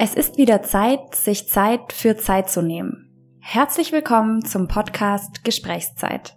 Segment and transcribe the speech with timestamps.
[0.00, 3.38] Es ist wieder Zeit, sich Zeit für Zeit zu nehmen.
[3.40, 6.36] Herzlich willkommen zum Podcast Gesprächszeit.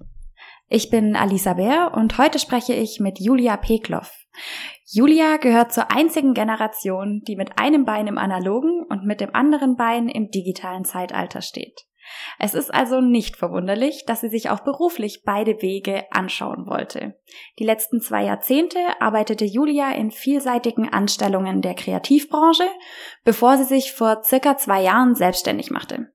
[0.68, 4.14] Ich bin Alisa Bär und heute spreche ich mit Julia Pekloff.
[4.94, 9.78] Julia gehört zur einzigen Generation, die mit einem Bein im analogen und mit dem anderen
[9.78, 11.86] Bein im digitalen Zeitalter steht.
[12.40, 17.16] Es ist also nicht verwunderlich, dass sie sich auch beruflich beide Wege anschauen wollte.
[17.58, 22.68] Die letzten zwei Jahrzehnte arbeitete Julia in vielseitigen Anstellungen der Kreativbranche,
[23.24, 26.11] bevor sie sich vor circa zwei Jahren selbstständig machte.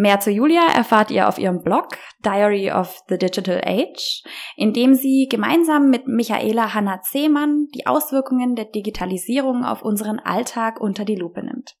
[0.00, 1.88] Mehr zu Julia erfahrt ihr auf ihrem Blog
[2.24, 4.22] Diary of the Digital Age,
[4.56, 10.80] in dem sie gemeinsam mit Michaela Hanna Zehmann die Auswirkungen der Digitalisierung auf unseren Alltag
[10.80, 11.76] unter die Lupe nimmt.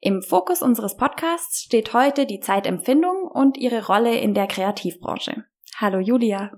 [0.00, 5.44] Im Fokus unseres Podcasts steht heute die Zeitempfindung und ihre Rolle in der Kreativbranche.
[5.78, 6.52] Hallo Julia.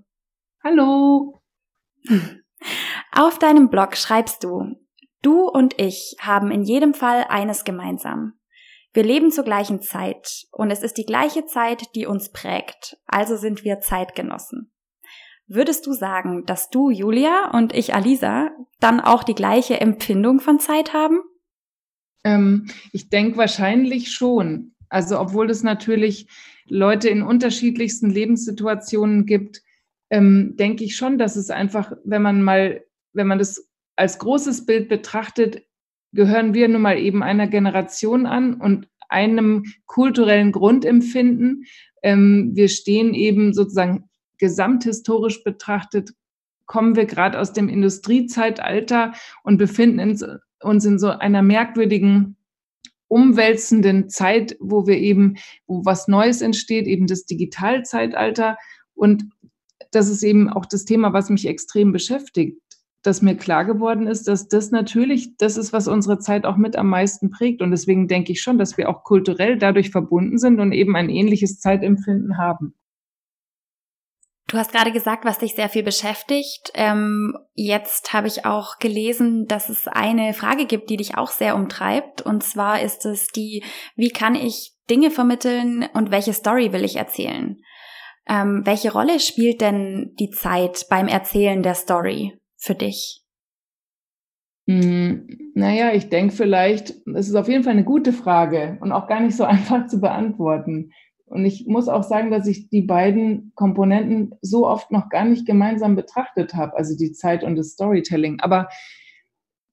[0.64, 1.40] Hallo.
[3.12, 4.64] Auf deinem Blog schreibst du,
[5.22, 8.32] du und ich haben in jedem Fall eines gemeinsam.
[8.94, 13.36] Wir leben zur gleichen Zeit und es ist die gleiche Zeit, die uns prägt, also
[13.36, 14.70] sind wir Zeitgenossen.
[15.46, 20.60] Würdest du sagen, dass du, Julia, und ich, Alisa, dann auch die gleiche Empfindung von
[20.60, 21.20] Zeit haben?
[22.24, 24.74] Ähm, ich denke wahrscheinlich schon.
[24.88, 26.28] Also obwohl es natürlich
[26.66, 29.62] Leute in unterschiedlichsten Lebenssituationen gibt,
[30.10, 34.66] ähm, denke ich schon, dass es einfach, wenn man mal, wenn man das als großes
[34.66, 35.62] Bild betrachtet,
[36.12, 41.64] gehören wir nun mal eben einer Generation an und einem kulturellen Grundempfinden.
[42.02, 46.12] Ähm, wir stehen eben sozusagen gesamthistorisch betrachtet,
[46.66, 49.12] kommen wir gerade aus dem Industriezeitalter
[49.44, 50.24] und befinden uns
[50.62, 52.36] uns in so einer merkwürdigen,
[53.08, 58.56] umwälzenden Zeit, wo wir eben, wo was Neues entsteht, eben das Digitalzeitalter.
[58.94, 59.24] Und
[59.90, 62.58] das ist eben auch das Thema, was mich extrem beschäftigt,
[63.02, 66.76] dass mir klar geworden ist, dass das natürlich das ist, was unsere Zeit auch mit
[66.76, 67.60] am meisten prägt.
[67.60, 71.10] Und deswegen denke ich schon, dass wir auch kulturell dadurch verbunden sind und eben ein
[71.10, 72.74] ähnliches Zeitempfinden haben.
[74.48, 76.72] Du hast gerade gesagt, was dich sehr viel beschäftigt.
[76.74, 81.56] Ähm, jetzt habe ich auch gelesen, dass es eine Frage gibt, die dich auch sehr
[81.56, 82.20] umtreibt.
[82.20, 83.64] Und zwar ist es die,
[83.96, 87.56] wie kann ich Dinge vermitteln und welche Story will ich erzählen?
[88.28, 93.22] Ähm, welche Rolle spielt denn die Zeit beim Erzählen der Story für dich?
[94.68, 99.08] Hm, naja, ich denke vielleicht, es ist auf jeden Fall eine gute Frage und auch
[99.08, 100.92] gar nicht so einfach zu beantworten.
[101.24, 105.46] Und ich muss auch sagen, dass ich die beiden Komponenten so oft noch gar nicht
[105.46, 108.40] gemeinsam betrachtet habe, also die Zeit und das Storytelling.
[108.40, 108.68] Aber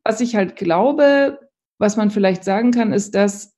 [0.04, 1.40] was ich halt glaube,
[1.78, 3.56] was man vielleicht sagen kann, ist, dass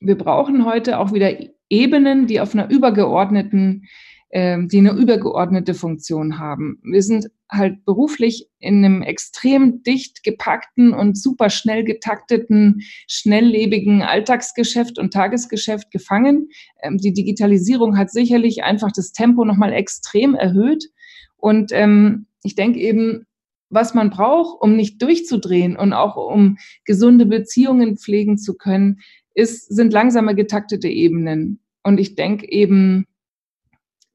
[0.00, 1.30] wir brauchen heute auch wieder
[1.68, 3.86] Ebenen, die auf einer übergeordneten
[4.30, 6.80] ähm, die eine übergeordnete Funktion haben.
[6.84, 14.98] Wir sind halt beruflich in einem extrem dicht gepackten und super schnell getakteten, schnelllebigen Alltagsgeschäft
[14.98, 16.48] und Tagesgeschäft gefangen.
[16.82, 20.90] Ähm, die Digitalisierung hat sicherlich einfach das Tempo nochmal extrem erhöht.
[21.36, 23.26] Und ähm, ich denke eben,
[23.68, 29.00] was man braucht, um nicht durchzudrehen und auch um gesunde Beziehungen pflegen zu können,
[29.34, 31.60] ist, sind langsame getaktete Ebenen.
[31.82, 33.06] Und ich denke eben,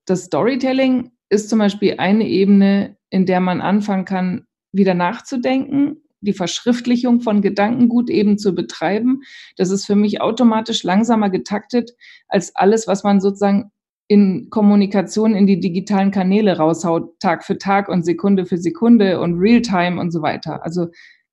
[0.06, 6.34] das Storytelling ist zum Beispiel eine Ebene, in der man anfangen kann, wieder nachzudenken, die
[6.34, 9.22] Verschriftlichung von Gedankengut eben zu betreiben.
[9.58, 11.92] Das ist für mich automatisch langsamer getaktet
[12.28, 13.72] als alles, was man sozusagen
[14.08, 19.40] in Kommunikation in die digitalen Kanäle raushaut, Tag für Tag und Sekunde für Sekunde und
[19.40, 20.64] Realtime und so weiter.
[20.64, 20.88] Also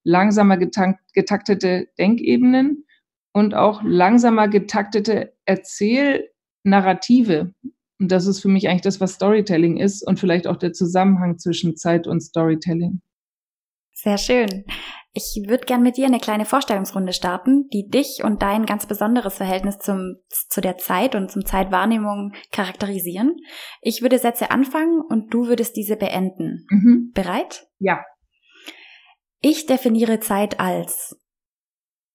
[0.04, 2.86] langsamer getaktete Denkebenen
[3.32, 7.54] und auch langsamer getaktete Erzählnarrative.
[8.02, 11.38] Und das ist für mich eigentlich das, was Storytelling ist und vielleicht auch der Zusammenhang
[11.38, 13.00] zwischen Zeit und Storytelling.
[13.92, 14.64] Sehr schön.
[15.12, 19.34] Ich würde gern mit dir eine kleine Vorstellungsrunde starten, die dich und dein ganz besonderes
[19.34, 23.36] Verhältnis zum, zu der Zeit und zum Zeitwahrnehmung charakterisieren.
[23.82, 26.66] Ich würde Sätze anfangen und du würdest diese beenden.
[26.70, 27.12] Mhm.
[27.14, 27.68] Bereit?
[27.78, 28.02] Ja.
[29.40, 31.16] Ich definiere Zeit als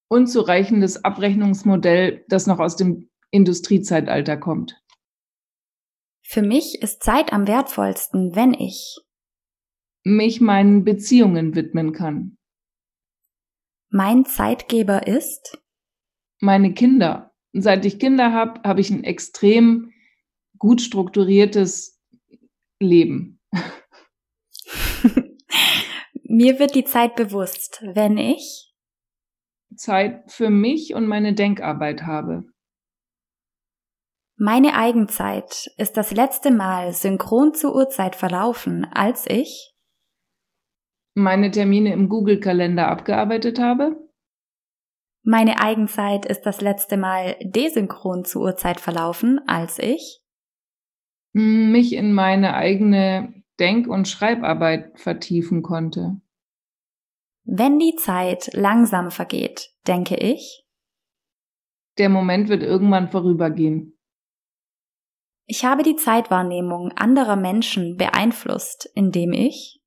[0.09, 4.81] unzureichendes Abrechnungsmodell, das noch aus dem Industriezeitalter kommt.
[6.29, 8.97] Für mich ist Zeit am wertvollsten, wenn ich
[10.03, 12.37] mich meinen Beziehungen widmen kann.
[13.89, 15.57] Mein Zeitgeber ist
[16.41, 17.33] meine Kinder.
[17.53, 19.93] Seit ich Kinder habe, habe ich ein extrem
[20.57, 21.97] gut strukturiertes
[22.81, 23.39] Leben.
[26.23, 28.73] Mir wird die Zeit bewusst, wenn ich
[29.77, 32.43] Zeit für mich und meine Denkarbeit habe.
[34.39, 39.73] Meine Eigenzeit ist das letzte Mal synchron zur Uhrzeit verlaufen, als ich
[41.15, 43.95] meine Termine im Google-Kalender abgearbeitet habe.
[45.23, 50.21] Meine Eigenzeit ist das letzte Mal desynchron zur Uhrzeit verlaufen, als ich
[51.33, 56.21] mich in meine eigene Denk- und Schreibarbeit vertiefen konnte.
[57.43, 60.63] Wenn die Zeit langsam vergeht, denke ich,
[61.97, 63.96] der Moment wird irgendwann vorübergehen.
[65.49, 69.79] Ich habe die Zeitwahrnehmung anderer Menschen beeinflusst, indem ich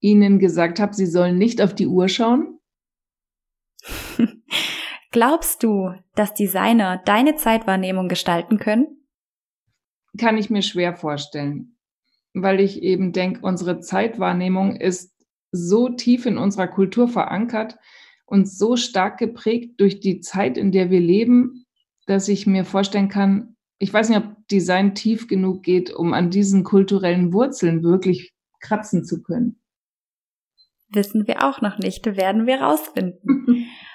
[0.00, 2.58] ihnen gesagt habe, sie sollen nicht auf die Uhr schauen?
[5.12, 9.06] Glaubst du, dass Designer deine Zeitwahrnehmung gestalten können?
[10.18, 11.78] Kann ich mir schwer vorstellen,
[12.34, 15.14] weil ich eben denke, unsere Zeitwahrnehmung ist
[15.52, 17.76] so tief in unserer Kultur verankert
[18.26, 21.66] und so stark geprägt durch die Zeit, in der wir leben,
[22.06, 23.53] dass ich mir vorstellen kann,
[23.84, 29.04] ich weiß nicht, ob Design tief genug geht, um an diesen kulturellen Wurzeln wirklich kratzen
[29.04, 29.60] zu können.
[30.88, 33.66] Wissen wir auch noch nicht, werden wir rausfinden.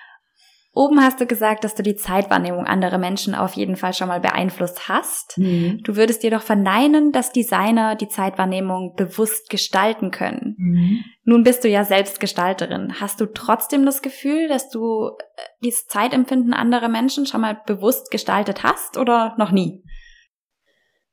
[0.72, 4.20] Oben hast du gesagt, dass du die Zeitwahrnehmung anderer Menschen auf jeden Fall schon mal
[4.20, 5.38] beeinflusst hast.
[5.38, 5.82] Mhm.
[5.84, 10.56] Du würdest dir doch verneinen, dass Designer die Zeitwahrnehmung bewusst gestalten können.
[10.58, 11.04] Mhm.
[11.24, 13.00] Nun bist du ja selbst Gestalterin.
[13.00, 18.12] Hast du trotzdem das Gefühl, dass du äh, dieses Zeitempfinden anderer Menschen schon mal bewusst
[18.12, 19.84] gestaltet hast oder noch nie?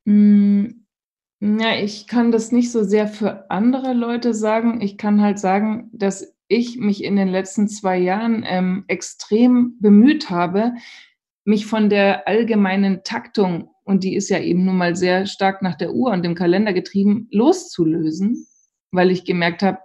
[0.04, 0.86] Mhm.
[1.40, 4.80] Ja, ich kann das nicht so sehr für andere Leute sagen.
[4.80, 10.30] Ich kann halt sagen, dass ich mich in den letzten zwei Jahren ähm, extrem bemüht
[10.30, 10.74] habe,
[11.44, 15.76] mich von der allgemeinen Taktung, und die ist ja eben nun mal sehr stark nach
[15.76, 18.46] der Uhr und dem Kalender getrieben, loszulösen,
[18.90, 19.78] weil ich gemerkt habe,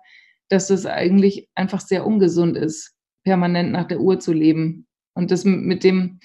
[0.50, 4.88] dass es eigentlich einfach sehr ungesund ist, permanent nach der Uhr zu leben.
[5.14, 6.20] Und das mit dem,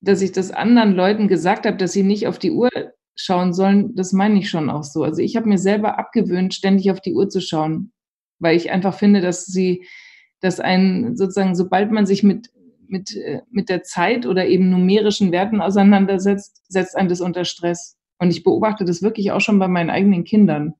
[0.00, 2.70] dass ich das anderen Leuten gesagt habe, dass sie nicht auf die Uhr
[3.14, 5.04] schauen sollen, das meine ich schon auch so.
[5.04, 7.92] Also ich habe mir selber abgewöhnt, ständig auf die Uhr zu schauen,
[8.42, 9.86] weil ich einfach finde, dass sie,
[10.40, 12.50] dass ein sozusagen, sobald man sich mit
[12.92, 17.96] mit, äh, mit der Zeit oder eben numerischen Werten auseinandersetzt, setzt einen das unter Stress.
[18.18, 20.74] Und ich beobachte das wirklich auch schon bei meinen eigenen Kindern,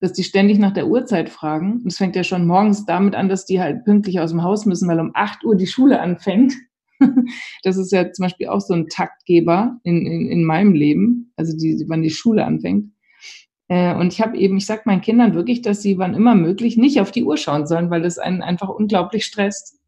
[0.00, 1.80] dass die ständig nach der Uhrzeit fragen.
[1.82, 4.64] Und es fängt ja schon morgens damit an, dass die halt pünktlich aus dem Haus
[4.64, 6.54] müssen, weil um 8 Uhr die Schule anfängt.
[7.62, 11.54] Das ist ja zum Beispiel auch so ein Taktgeber in, in, in meinem Leben, also
[11.54, 12.90] die, wann die Schule anfängt.
[13.68, 16.76] Äh, und ich habe eben, ich sage meinen Kindern wirklich, dass sie wann immer möglich
[16.76, 19.78] nicht auf die Uhr schauen sollen, weil das einen einfach unglaublich stresst.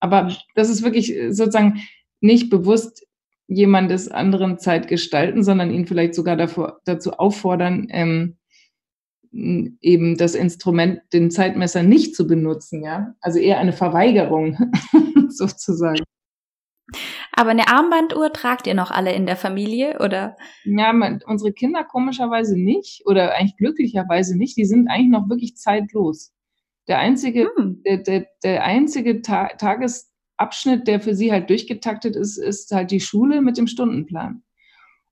[0.00, 1.80] Aber das ist wirklich sozusagen
[2.20, 3.06] nicht bewusst
[3.48, 8.36] jemandes anderen Zeit gestalten, sondern ihn vielleicht sogar davor, dazu auffordern, ähm,
[9.32, 13.14] eben das Instrument, den Zeitmesser nicht zu benutzen, ja.
[13.20, 14.56] Also eher eine Verweigerung
[15.28, 16.02] sozusagen.
[17.38, 20.36] Aber eine Armbanduhr tragt ihr noch alle in der Familie, oder?
[20.64, 24.56] Ja, man, unsere Kinder komischerweise nicht oder eigentlich glücklicherweise nicht.
[24.56, 26.32] Die sind eigentlich noch wirklich zeitlos.
[26.88, 27.80] Der einzige, hm.
[27.86, 32.98] der, der, der einzige Ta Tagesabschnitt, der für sie halt durchgetaktet ist, ist halt die
[32.98, 34.42] Schule mit dem Stundenplan.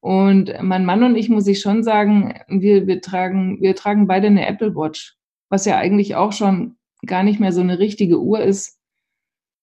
[0.00, 4.26] Und mein Mann und ich, muss ich schon sagen, wir, wir, tragen, wir tragen beide
[4.26, 5.17] eine Apple Watch,
[5.49, 6.76] was ja eigentlich auch schon
[7.06, 8.81] gar nicht mehr so eine richtige Uhr ist,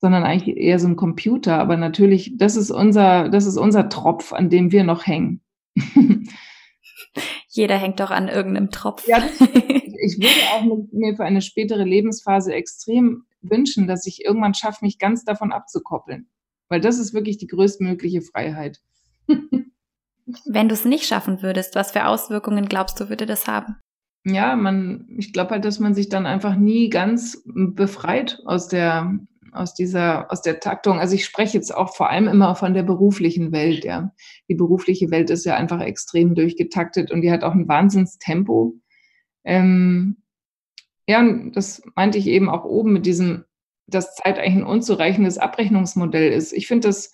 [0.03, 1.59] sondern eigentlich eher so ein Computer.
[1.59, 5.39] Aber natürlich, das ist unser, das ist unser Tropf, an dem wir noch hängen.
[7.47, 9.07] Jeder hängt doch an irgendeinem Tropf.
[9.07, 14.83] Ja, ich würde auch mir für eine spätere Lebensphase extrem wünschen, dass ich irgendwann schaffe,
[14.83, 16.27] mich ganz davon abzukoppeln.
[16.67, 18.81] Weil das ist wirklich die größtmögliche Freiheit.
[19.27, 23.77] Wenn du es nicht schaffen würdest, was für Auswirkungen glaubst du, würde das haben?
[24.25, 29.17] Ja, man, ich glaube halt, dass man sich dann einfach nie ganz befreit aus der,
[29.53, 30.99] aus dieser, aus der Taktung.
[30.99, 34.11] Also ich spreche jetzt auch vor allem immer von der beruflichen Welt, ja.
[34.49, 38.75] Die berufliche Welt ist ja einfach extrem durchgetaktet und die hat auch ein Wahnsinnstempo.
[39.43, 40.17] Ähm,
[41.07, 43.45] ja, das meinte ich eben auch oben mit diesem,
[43.87, 46.53] dass Zeit eigentlich ein unzureichendes Abrechnungsmodell ist.
[46.53, 47.11] Ich finde das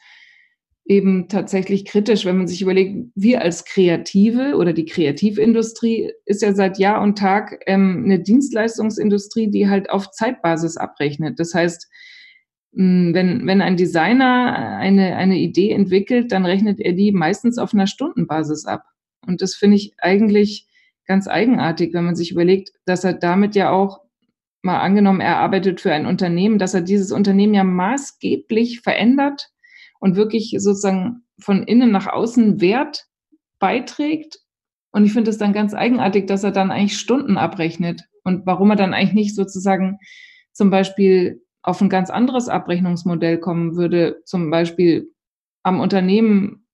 [0.90, 6.54] eben tatsächlich kritisch, wenn man sich überlegt, wir als Kreative oder die Kreativindustrie ist ja
[6.54, 11.40] seit Jahr und Tag ähm, eine Dienstleistungsindustrie, die halt auf Zeitbasis abrechnet.
[11.40, 11.88] Das heißt,
[12.72, 17.88] wenn, wenn ein Designer eine, eine Idee entwickelt, dann rechnet er die meistens auf einer
[17.88, 18.84] Stundenbasis ab.
[19.26, 20.68] Und das finde ich eigentlich
[21.06, 24.02] ganz eigenartig, wenn man sich überlegt, dass er damit ja auch
[24.62, 29.50] mal angenommen, er arbeitet für ein Unternehmen, dass er dieses Unternehmen ja maßgeblich verändert
[30.00, 33.06] und wirklich sozusagen von innen nach außen Wert
[33.58, 34.40] beiträgt.
[34.92, 38.70] Und ich finde es dann ganz eigenartig, dass er dann eigentlich Stunden abrechnet und warum
[38.72, 39.98] er dann eigentlich nicht sozusagen
[40.52, 45.14] zum Beispiel auf ein ganz anderes Abrechnungsmodell kommen würde, zum Beispiel
[45.64, 46.68] am Unternehmen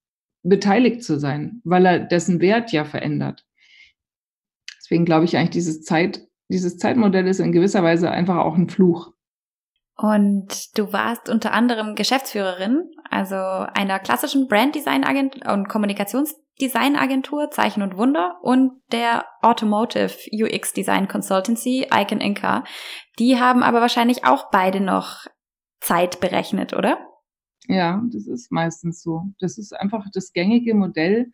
[0.44, 3.46] beteiligt zu sein, weil er dessen Wert ja verändert.
[4.78, 8.70] Deswegen glaube ich eigentlich, dieses Zeit, dieses Zeitmodell ist in gewisser Weise einfach auch ein
[8.70, 9.14] Fluch.
[9.98, 15.70] Und du warst unter anderem Geschäftsführerin, also einer klassischen Branddesign-Agentur und
[16.58, 22.64] Kommunikationsdesign-Agentur Zeichen und Wunder und der Automotive UX Design Consultancy Icon Inca.
[23.20, 25.26] Die haben aber wahrscheinlich auch beide noch
[25.82, 26.98] Zeit berechnet, oder?
[27.68, 29.24] Ja, das ist meistens so.
[29.40, 31.32] Das ist einfach das gängige Modell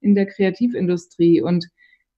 [0.00, 1.66] in der Kreativindustrie und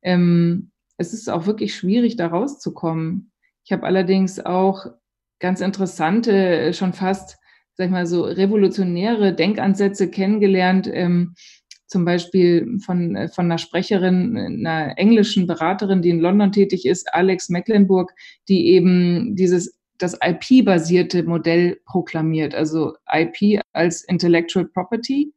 [0.02, 3.32] ähm, es ist auch wirklich schwierig, da rauszukommen.
[3.64, 4.86] Ich habe allerdings auch
[5.40, 7.38] ganz interessante, äh, schon fast,
[7.74, 10.88] sag ich mal, so revolutionäre Denkansätze kennengelernt.
[10.90, 11.34] Ähm,
[11.86, 17.12] zum Beispiel von, äh, von einer Sprecherin, einer englischen Beraterin, die in London tätig ist,
[17.14, 18.12] Alex Mecklenburg,
[18.48, 25.32] die eben dieses das IP-basierte Modell proklamiert, also IP als Intellectual Property,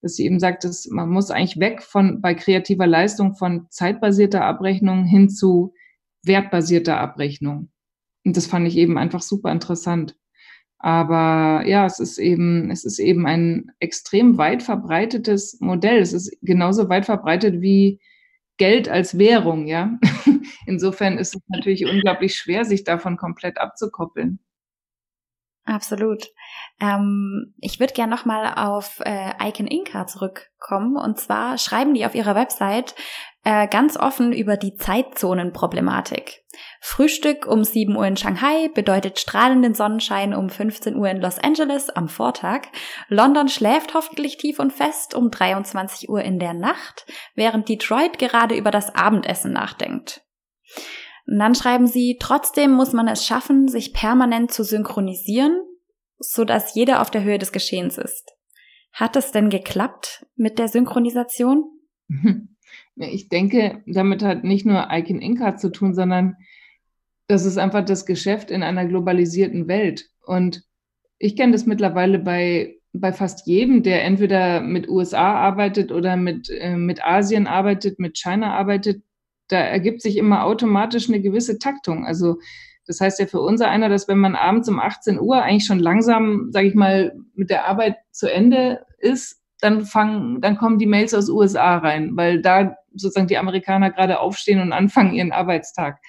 [0.00, 4.44] dass sie eben sagt, dass man muss eigentlich weg von bei kreativer Leistung von zeitbasierter
[4.44, 5.74] Abrechnung hin zu
[6.22, 7.70] wertbasierter Abrechnung.
[8.24, 10.16] Und das fand ich eben einfach super interessant.
[10.82, 15.98] Aber ja, es ist eben, es ist eben ein extrem weit verbreitetes Modell.
[15.98, 18.00] Es ist genauso weit verbreitet wie
[18.56, 19.98] Geld als Währung, ja.
[20.66, 24.38] Insofern ist es natürlich unglaublich schwer, sich davon komplett abzukoppeln.
[25.64, 26.26] Absolut.
[26.80, 30.96] Ähm, ich würde gerne nochmal auf äh, Icon Inca zurückkommen.
[30.96, 32.94] Und zwar schreiben die auf ihrer Website
[33.44, 36.42] äh, ganz offen über die Zeitzonenproblematik.
[36.80, 41.90] Frühstück um 7 Uhr in Shanghai bedeutet strahlenden Sonnenschein um 15 Uhr in Los Angeles
[41.90, 42.62] am Vortag.
[43.08, 48.54] London schläft hoffentlich tief und fest um 23 Uhr in der Nacht, während Detroit gerade
[48.56, 50.22] über das Abendessen nachdenkt.
[51.26, 55.60] Und dann schreiben sie, trotzdem muss man es schaffen, sich permanent zu synchronisieren,
[56.18, 58.32] so dass jeder auf der Höhe des Geschehens ist.
[58.92, 61.64] Hat es denn geklappt mit der Synchronisation?
[62.96, 66.36] Ich denke, damit hat nicht nur Icon Inca zu tun, sondern
[67.28, 70.10] das ist einfach das Geschäft in einer globalisierten Welt.
[70.26, 70.64] Und
[71.18, 76.50] ich kenne das mittlerweile bei, bei fast jedem, der entweder mit USA arbeitet oder mit,
[76.50, 79.02] äh, mit Asien arbeitet, mit China arbeitet.
[79.50, 82.06] Da ergibt sich immer automatisch eine gewisse Taktung.
[82.06, 82.36] Also
[82.86, 85.78] das heißt ja für unser einer, dass wenn man abends um 18 Uhr eigentlich schon
[85.78, 90.86] langsam, sage ich mal, mit der Arbeit zu Ende ist, dann fangen, dann kommen die
[90.86, 96.00] Mails aus USA rein, weil da sozusagen die Amerikaner gerade aufstehen und anfangen ihren Arbeitstag.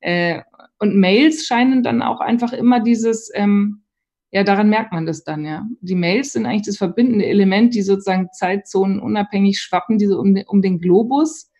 [0.00, 0.40] Äh,
[0.78, 3.84] und Mails scheinen dann auch einfach immer dieses, ähm,
[4.30, 5.64] ja, daran merkt man das dann, ja.
[5.80, 10.60] Die Mails sind eigentlich das verbindende Element, die sozusagen Zeitzonen unabhängig schwappen, diese um, um
[10.60, 11.52] den Globus.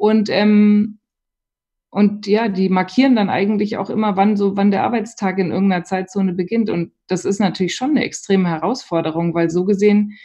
[0.00, 0.98] Und, ähm,
[1.90, 5.84] und ja, die markieren dann eigentlich auch immer, wann so, wann der Arbeitstag in irgendeiner
[5.84, 6.70] Zeitzone beginnt.
[6.70, 10.16] Und das ist natürlich schon eine extreme Herausforderung, weil so gesehen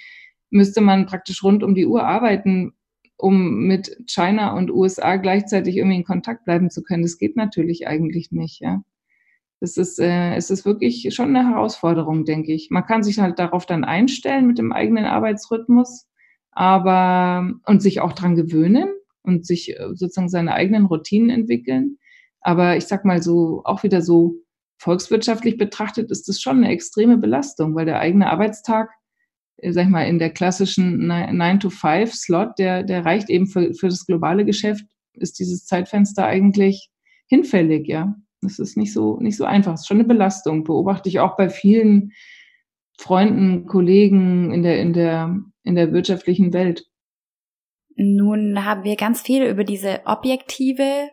[0.49, 2.71] müsste man praktisch rund um die Uhr arbeiten,
[3.17, 7.03] um mit China und USA gleichzeitig irgendwie in Kontakt bleiben zu können.
[7.03, 8.81] Das geht natürlich eigentlich nicht, ja.
[9.59, 12.69] Das ist, äh, es ist wirklich schon eine Herausforderung, denke ich.
[12.71, 16.07] Man kann sich halt darauf dann einstellen mit dem eigenen Arbeitsrhythmus,
[16.51, 18.87] aber und sich auch dran gewöhnen
[19.25, 21.97] und sich äh, sozusagen seine eigenen Routinen entwickeln.
[22.41, 24.35] Aber ich sag mal so, auch wieder so
[24.77, 28.89] volkswirtschaftlich betrachtet, ist das schon eine extreme Belastung, weil der eigene Arbeitstag
[29.57, 34.05] äh, sag ich mal, in der klassischen 9-to-5-Slot, der, der reicht eben für, für das
[34.05, 36.89] globale Geschäft, ist dieses Zeitfenster eigentlich
[37.27, 38.15] hinfällig, ja.
[38.41, 39.73] Das ist nicht so, nicht so einfach.
[39.73, 40.63] Es ist schon eine Belastung.
[40.63, 42.11] Beobachte ich auch bei vielen
[42.99, 46.85] Freunden, Kollegen in der, in der, in der wirtschaftlichen Welt.
[47.95, 51.09] Nun haben wir ganz viel über diese objektive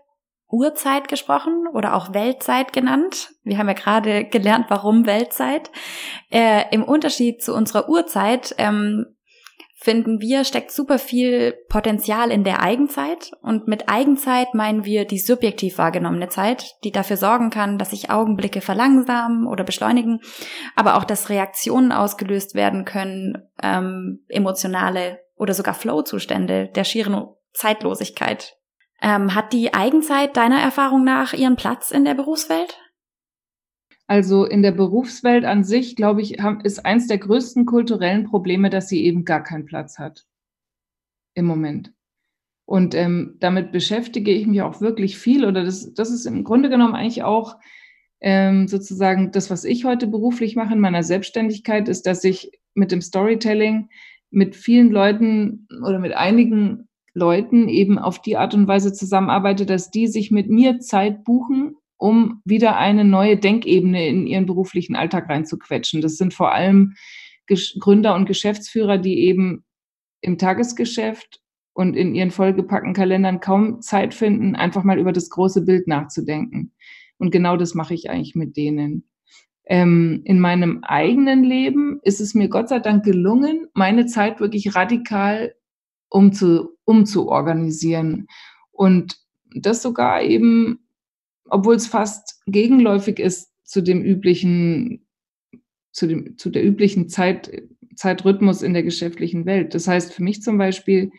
[0.49, 3.31] Urzeit gesprochen oder auch Weltzeit genannt.
[3.43, 5.71] Wir haben ja gerade gelernt, warum Weltzeit.
[6.31, 9.07] Äh, Im Unterschied zu unserer Urzeit ähm,
[9.83, 13.33] finden wir, steckt super viel Potenzial in der Eigenzeit.
[13.41, 18.11] Und mit Eigenzeit meinen wir die subjektiv wahrgenommene Zeit, die dafür sorgen kann, dass sich
[18.11, 20.21] Augenblicke verlangsamen oder beschleunigen,
[20.77, 28.57] aber auch, dass Reaktionen ausgelöst werden können, ähm, emotionale oder sogar Flow-Zustände der schieren Zeitlosigkeit,
[29.03, 32.79] ähm, hat die Eigenzeit deiner Erfahrung nach ihren Platz in der Berufswelt?
[34.07, 38.89] Also in der Berufswelt an sich, glaube ich, ist eins der größten kulturellen Probleme, dass
[38.89, 40.27] sie eben gar keinen Platz hat
[41.35, 41.93] im Moment.
[42.65, 45.45] Und ähm, damit beschäftige ich mich auch wirklich viel.
[45.45, 47.57] Oder das, das ist im Grunde genommen eigentlich auch
[48.21, 52.93] ähm, sozusagen das, was ich heute beruflich mache in meiner Selbstständigkeit, ist, dass ich mit
[52.93, 53.89] dem Storytelling
[54.33, 59.91] mit vielen Leuten oder mit einigen Leuten eben auf die Art und Weise zusammenarbeite, dass
[59.91, 65.29] die sich mit mir Zeit buchen, um wieder eine neue Denkebene in ihren beruflichen Alltag
[65.29, 66.01] reinzuquetschen.
[66.01, 66.95] Das sind vor allem
[67.79, 69.65] Gründer und Geschäftsführer, die eben
[70.23, 71.41] im Tagesgeschäft
[71.75, 76.73] und in ihren vollgepackten Kalendern kaum Zeit finden, einfach mal über das große Bild nachzudenken.
[77.19, 79.09] Und genau das mache ich eigentlich mit denen.
[79.66, 84.75] Ähm, in meinem eigenen Leben ist es mir Gott sei Dank gelungen, meine Zeit wirklich
[84.75, 85.54] radikal
[86.09, 88.26] umzu, umzuorganisieren.
[88.71, 89.16] Und
[89.54, 90.81] das sogar eben,
[91.49, 95.07] obwohl es fast gegenläufig ist zu dem üblichen,
[95.92, 97.50] zu, dem, zu der üblichen Zeit,
[97.95, 99.75] Zeitrhythmus in der geschäftlichen Welt.
[99.75, 101.11] Das heißt für mich zum Beispiel,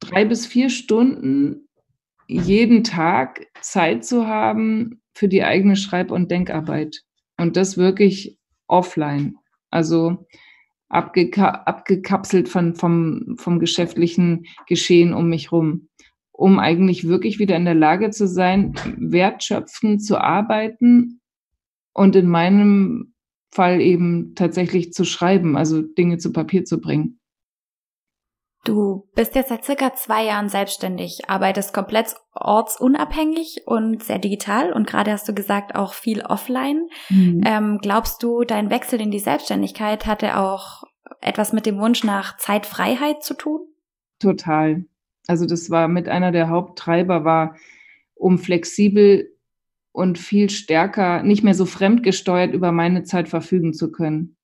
[0.00, 1.68] drei bis vier Stunden
[2.28, 7.05] jeden Tag Zeit zu haben für die eigene Schreib- und Denkarbeit.
[7.36, 9.36] Und das wirklich offline.
[9.70, 10.26] Also
[10.88, 15.88] abgeka abgekapselt von, vom, vom geschäftlichen Geschehen um mich rum,
[16.32, 21.20] um eigentlich wirklich wieder in der Lage zu sein, wertschöpfend zu arbeiten
[21.92, 23.14] und in meinem
[23.50, 27.15] Fall eben tatsächlich zu schreiben, also Dinge zu Papier zu bringen.
[28.66, 34.88] Du bist jetzt seit circa zwei Jahren selbstständig, arbeitest komplett ortsunabhängig und sehr digital und
[34.88, 36.88] gerade hast du gesagt auch viel offline.
[37.08, 37.42] Mhm.
[37.46, 40.82] Ähm, glaubst du, dein Wechsel in die Selbstständigkeit hatte auch
[41.20, 43.60] etwas mit dem Wunsch nach Zeitfreiheit zu tun?
[44.18, 44.84] Total.
[45.28, 47.54] Also das war mit einer der Haupttreiber war,
[48.14, 49.32] um flexibel
[49.92, 54.35] und viel stärker, nicht mehr so fremdgesteuert über meine Zeit verfügen zu können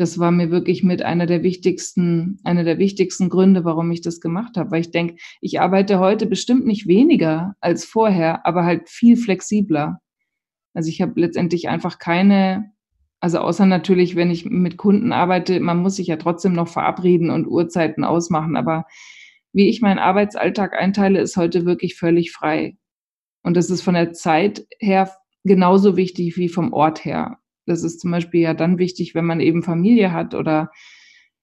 [0.00, 4.20] das war mir wirklich mit einer der wichtigsten, einer der wichtigsten Gründe, warum ich das
[4.20, 4.70] gemacht habe.
[4.70, 10.00] Weil ich denke, ich arbeite heute bestimmt nicht weniger als vorher, aber halt viel flexibler.
[10.72, 12.72] Also ich habe letztendlich einfach keine,
[13.20, 17.28] also außer natürlich, wenn ich mit Kunden arbeite, man muss sich ja trotzdem noch verabreden
[17.28, 18.56] und Uhrzeiten ausmachen.
[18.56, 18.86] Aber
[19.52, 22.78] wie ich meinen Arbeitsalltag einteile, ist heute wirklich völlig frei.
[23.42, 25.10] Und das ist von der Zeit her
[25.44, 27.39] genauso wichtig wie vom Ort her.
[27.70, 30.70] Das ist zum Beispiel ja dann wichtig, wenn man eben Familie hat oder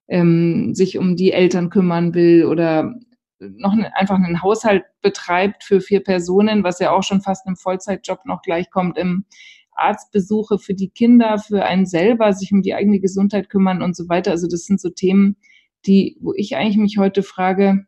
[0.08, 2.96] ähm, sich um die Eltern kümmern will oder
[3.40, 7.56] noch ne, einfach einen Haushalt betreibt für vier Personen, was ja auch schon fast einem
[7.56, 9.26] Vollzeitjob noch gleichkommt, im
[9.72, 14.10] Arztbesuche für die Kinder, für einen selber, sich um die eigene Gesundheit kümmern und so
[14.10, 14.32] weiter.
[14.32, 15.38] Also das sind so Themen,
[15.86, 17.86] die, wo ich eigentlich mich heute frage,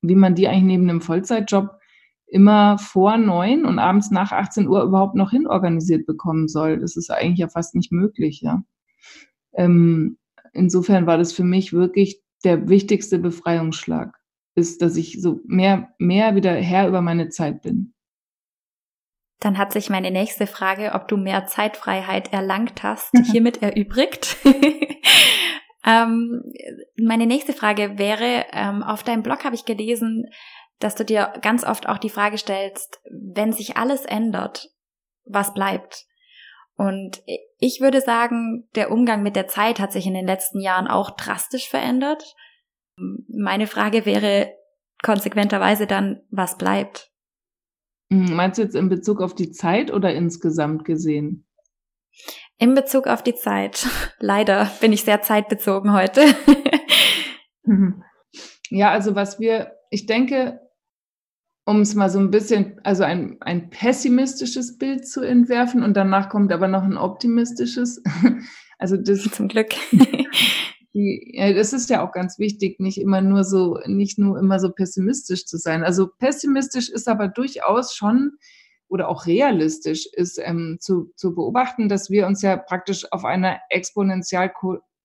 [0.00, 1.78] wie man die eigentlich neben einem Vollzeitjob
[2.34, 6.80] immer vor neun und abends nach 18 Uhr überhaupt noch hinorganisiert bekommen soll.
[6.80, 8.64] Das ist eigentlich ja fast nicht möglich, ja.
[9.52, 10.18] Ähm,
[10.52, 14.18] insofern war das für mich wirklich der wichtigste Befreiungsschlag,
[14.56, 17.94] ist, dass ich so mehr, mehr wieder Herr über meine Zeit bin.
[19.38, 24.38] Dann hat sich meine nächste Frage, ob du mehr Zeitfreiheit erlangt hast, hiermit erübrigt.
[25.86, 26.42] ähm,
[27.00, 30.26] meine nächste Frage wäre, ähm, auf deinem Blog habe ich gelesen,
[30.84, 34.68] dass du dir ganz oft auch die Frage stellst, wenn sich alles ändert,
[35.24, 36.04] was bleibt?
[36.76, 37.22] Und
[37.58, 41.12] ich würde sagen, der Umgang mit der Zeit hat sich in den letzten Jahren auch
[41.12, 42.34] drastisch verändert.
[42.96, 44.52] Meine Frage wäre
[45.02, 47.10] konsequenterweise dann, was bleibt?
[48.12, 51.46] Hm, meinst du jetzt in Bezug auf die Zeit oder insgesamt gesehen?
[52.58, 53.86] In Bezug auf die Zeit.
[54.18, 56.22] Leider bin ich sehr zeitbezogen heute.
[58.68, 60.60] ja, also was wir, ich denke,
[61.66, 66.28] um es mal so ein bisschen, also ein, ein pessimistisches Bild zu entwerfen und danach
[66.28, 68.02] kommt aber noch ein optimistisches.
[68.76, 69.68] Also das zum Glück.
[70.94, 74.60] Die, ja, das ist ja auch ganz wichtig, nicht immer nur so, nicht nur immer
[74.60, 75.82] so pessimistisch zu sein.
[75.82, 78.32] Also pessimistisch ist aber durchaus schon
[78.88, 83.58] oder auch realistisch ist ähm, zu, zu beobachten, dass wir uns ja praktisch auf einer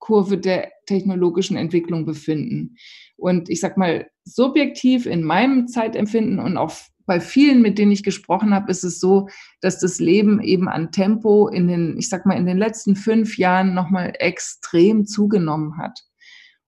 [0.00, 2.76] Exponentialkurve der technologischen Entwicklung befinden.
[3.16, 6.72] Und ich sag mal, subjektiv in meinem Zeitempfinden und auch
[7.06, 9.28] bei vielen, mit denen ich gesprochen habe, ist es so,
[9.60, 13.36] dass das Leben eben an Tempo in den, ich sag mal, in den letzten fünf
[13.36, 15.98] Jahren nochmal extrem zugenommen hat.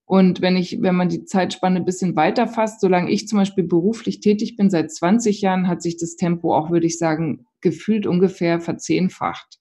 [0.05, 3.65] Und wenn ich, wenn man die Zeitspanne ein bisschen weiter fasst, solange ich zum Beispiel
[3.65, 8.07] beruflich tätig bin, seit 20 Jahren, hat sich das Tempo auch, würde ich sagen, gefühlt
[8.07, 9.59] ungefähr verzehnfacht.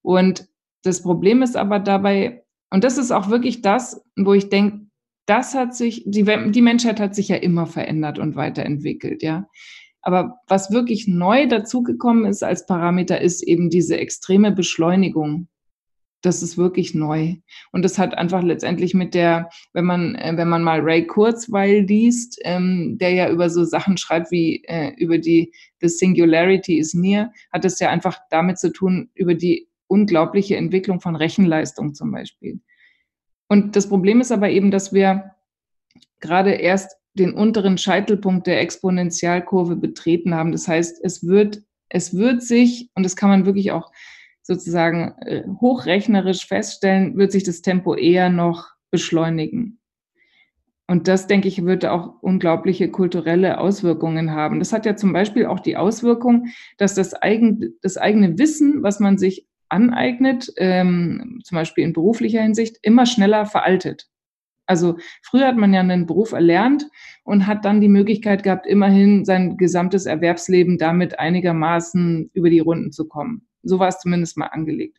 [0.00, 0.48] Und
[0.84, 4.86] das Problem ist aber dabei, und das ist auch wirklich das, wo ich denke,
[5.26, 9.46] das hat sich, die, die Menschheit hat sich ja immer verändert und weiterentwickelt, ja.
[10.00, 15.48] Aber was wirklich neu dazugekommen ist als Parameter, ist eben diese extreme Beschleunigung.
[16.22, 17.36] Das ist wirklich neu.
[17.72, 21.82] Und das hat einfach letztendlich mit der, wenn man, äh, wenn man mal Ray Kurzweil
[21.82, 26.94] liest, ähm, der ja über so Sachen schreibt wie äh, über die The Singularity is
[26.94, 32.12] near, hat es ja einfach damit zu tun, über die unglaubliche Entwicklung von Rechenleistung zum
[32.12, 32.60] Beispiel.
[33.48, 35.32] Und das Problem ist aber eben, dass wir
[36.20, 40.52] gerade erst den unteren Scheitelpunkt der Exponentialkurve betreten haben.
[40.52, 43.90] Das heißt, es wird es wird sich, und das kann man wirklich auch
[44.42, 49.80] sozusagen äh, hochrechnerisch feststellen, wird sich das Tempo eher noch beschleunigen.
[50.86, 54.58] Und das, denke ich, wird auch unglaubliche kulturelle Auswirkungen haben.
[54.58, 56.46] Das hat ja zum Beispiel auch die Auswirkung,
[56.78, 62.42] dass das, eigen, das eigene Wissen, was man sich aneignet, ähm, zum Beispiel in beruflicher
[62.42, 64.08] Hinsicht, immer schneller veraltet.
[64.66, 66.86] Also früher hat man ja einen Beruf erlernt
[67.24, 72.92] und hat dann die Möglichkeit gehabt, immerhin sein gesamtes Erwerbsleben damit einigermaßen über die Runden
[72.92, 73.48] zu kommen.
[73.62, 74.98] So war es zumindest mal angelegt.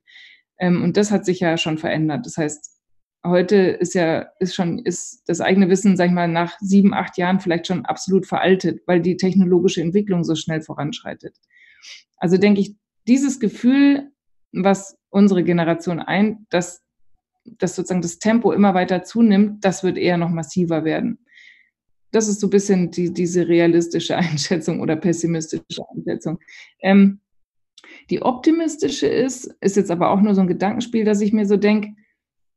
[0.58, 2.26] Ähm, und das hat sich ja schon verändert.
[2.26, 2.80] Das heißt,
[3.24, 7.18] heute ist ja, ist schon, ist das eigene Wissen, sag ich mal, nach sieben, acht
[7.18, 11.36] Jahren vielleicht schon absolut veraltet, weil die technologische Entwicklung so schnell voranschreitet.
[12.18, 12.76] Also denke ich,
[13.08, 14.12] dieses Gefühl,
[14.52, 16.82] was unsere Generation ein, dass,
[17.46, 21.20] dass sozusagen das Tempo immer weiter zunimmt, das wird eher noch massiver werden.
[22.12, 26.40] Das ist so ein bisschen die, diese realistische Einschätzung oder pessimistische Einschätzung.
[26.82, 27.20] Ähm,
[28.10, 31.58] die optimistische ist, ist jetzt aber auch nur so ein Gedankenspiel, dass ich mir so
[31.58, 31.94] denke,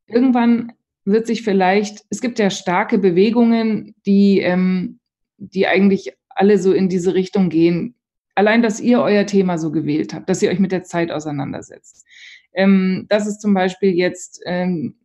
[0.06, 0.72] irgendwann
[1.04, 5.00] wird sich vielleicht, es gibt ja starke Bewegungen, die, ähm,
[5.36, 7.94] die eigentlich alle so in diese Richtung gehen.
[8.34, 12.06] Allein, dass ihr euer Thema so gewählt habt, dass ihr euch mit der Zeit auseinandersetzt.
[12.54, 14.96] Ähm, dass es zum Beispiel jetzt ähm,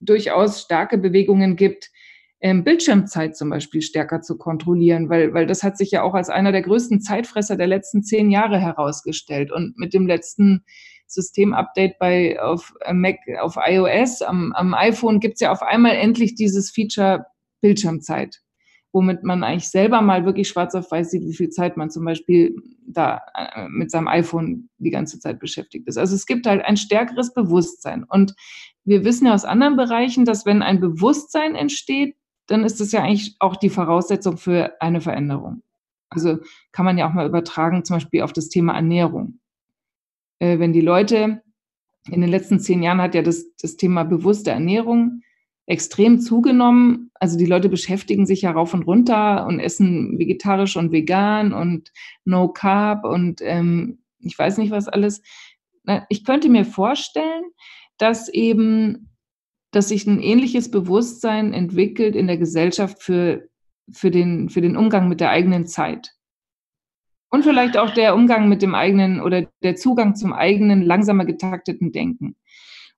[0.00, 1.90] durchaus starke Bewegungen gibt,
[2.40, 6.28] ähm, Bildschirmzeit zum Beispiel stärker zu kontrollieren, weil, weil das hat sich ja auch als
[6.28, 9.52] einer der größten Zeitfresser der letzten zehn Jahre herausgestellt.
[9.52, 10.64] Und mit dem letzten
[11.06, 16.34] Systemupdate bei auf äh, Mac, auf iOS, am, am iPhone gibt's ja auf einmal endlich
[16.34, 17.26] dieses Feature
[17.60, 18.40] Bildschirmzeit,
[18.92, 22.04] womit man eigentlich selber mal wirklich schwarz auf weiß sieht, wie viel Zeit man zum
[22.04, 22.54] Beispiel
[22.86, 25.96] da äh, mit seinem iPhone die ganze Zeit beschäftigt ist.
[25.96, 28.04] Also es gibt halt ein stärkeres Bewusstsein.
[28.04, 28.34] Und
[28.84, 33.02] wir wissen ja aus anderen Bereichen, dass wenn ein Bewusstsein entsteht, dann ist das ja
[33.02, 35.62] eigentlich auch die Voraussetzung für eine Veränderung.
[36.10, 36.38] Also
[36.72, 39.38] kann man ja auch mal übertragen, zum Beispiel auf das Thema Ernährung
[40.42, 41.40] äh, wenn die Leute,
[42.10, 45.22] in den letzten zehn Jahren hat ja das, das Thema bewusste Ernährung
[45.72, 47.10] extrem zugenommen.
[47.14, 51.90] Also die Leute beschäftigen sich ja rauf und runter und essen vegetarisch und vegan und
[52.24, 55.22] no carb und ähm, ich weiß nicht was alles.
[56.10, 57.44] Ich könnte mir vorstellen,
[57.96, 59.16] dass eben,
[59.72, 63.48] dass sich ein ähnliches Bewusstsein entwickelt in der Gesellschaft für,
[63.90, 66.12] für, den, für den Umgang mit der eigenen Zeit.
[67.30, 71.90] Und vielleicht auch der Umgang mit dem eigenen oder der Zugang zum eigenen langsamer getakteten
[71.90, 72.36] Denken.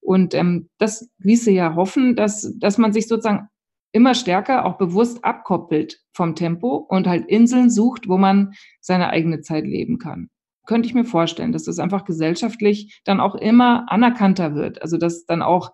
[0.04, 3.48] Und ähm, das ließe ja hoffen, dass, dass man sich sozusagen
[3.92, 9.40] immer stärker auch bewusst abkoppelt vom Tempo und halt Inseln sucht, wo man seine eigene
[9.40, 10.28] Zeit leben kann.
[10.66, 14.82] Könnte ich mir vorstellen, dass das einfach gesellschaftlich dann auch immer anerkannter wird.
[14.82, 15.70] Also dass dann auch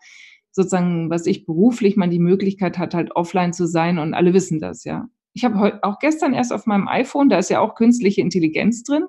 [0.52, 4.58] sozusagen, was ich beruflich, man die Möglichkeit hat, halt offline zu sein und alle wissen
[4.58, 8.20] das, ja ich habe auch gestern erst auf meinem iPhone, da ist ja auch künstliche
[8.20, 9.04] Intelligenz drin.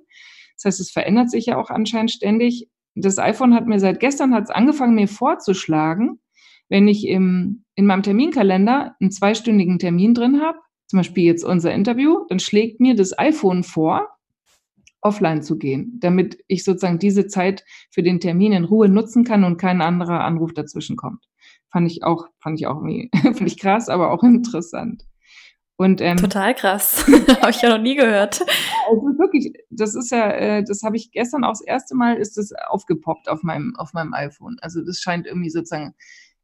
[0.55, 2.67] Das heißt, es verändert sich ja auch anscheinend ständig.
[2.95, 6.19] Das iPhone hat mir seit gestern hat's angefangen, mir vorzuschlagen,
[6.69, 11.73] wenn ich im, in meinem Terminkalender einen zweistündigen Termin drin habe, zum Beispiel jetzt unser
[11.73, 14.08] Interview, dann schlägt mir das iPhone vor,
[15.01, 19.43] offline zu gehen, damit ich sozusagen diese Zeit für den Termin in Ruhe nutzen kann
[19.43, 21.25] und kein anderer Anruf dazwischen kommt.
[21.71, 25.04] Fand ich auch, fand ich auch irgendwie, finde ich krass, aber auch interessant.
[25.82, 27.08] Und, ähm, Total krass.
[27.41, 28.41] habe ich ja noch nie gehört.
[28.88, 32.38] Also wirklich, das ist ja, äh, das habe ich gestern auch das erste Mal ist
[32.38, 34.58] das aufgepoppt auf meinem, auf meinem iPhone.
[34.62, 35.96] Also das scheint irgendwie sozusagen,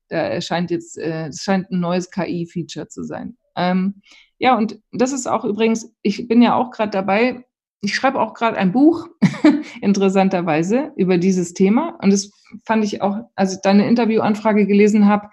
[0.07, 3.37] da erscheint jetzt, äh, das scheint ein neues KI-Feature zu sein.
[3.55, 4.01] Ähm,
[4.39, 7.45] ja, und das ist auch übrigens, ich bin ja auch gerade dabei,
[7.81, 9.07] ich schreibe auch gerade ein Buch,
[9.81, 11.97] interessanterweise, über dieses Thema.
[12.01, 12.31] Und das
[12.65, 15.29] fand ich auch, als ich deine Interviewanfrage gelesen habe,